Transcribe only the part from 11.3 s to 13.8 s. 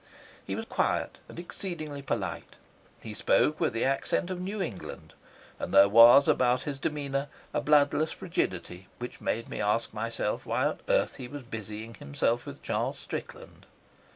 busying himself with Charles Strickland.